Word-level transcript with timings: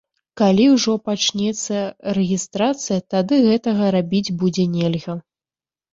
Калі 0.39 0.63
ўжо 0.75 0.93
пачнецца 1.09 1.77
рэгістрацыя, 2.19 2.99
тады 3.15 3.35
гэтага 3.49 3.83
рабіць 3.97 4.35
будзе 4.45 4.69
нельга. 4.77 5.13